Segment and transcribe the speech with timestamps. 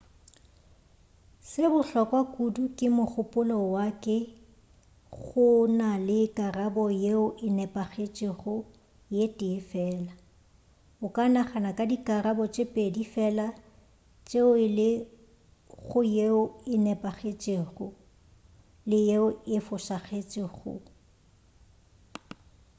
[1.49, 4.17] se bohlokwa kudu ka mogopolo wa ke
[5.17, 5.47] go
[5.79, 8.53] na le karabo yeo e nepagetšego
[9.15, 10.13] ye tee fela
[11.05, 13.47] o ka nagana ka dikarabo tše pedi fela
[14.27, 14.89] tšeo e le
[15.87, 16.41] go yeo
[16.73, 17.87] e nepagetšego
[18.89, 20.71] le yeo e fošagetšego